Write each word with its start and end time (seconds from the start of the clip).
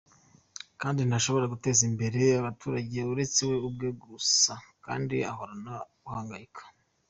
kandi 0.81 1.01
ntashobora 1.03 1.51
guteza 1.53 1.81
imbere 1.89 2.19
abaturage, 2.41 2.97
uretse 3.13 3.39
we 3.49 3.55
ubwe 3.67 3.87
gusa 4.03 4.53
kdi 4.83 5.17
agahorana 5.21 5.73
guhangayika. 6.03 6.61